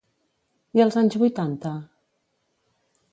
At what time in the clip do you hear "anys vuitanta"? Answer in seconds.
1.01-1.75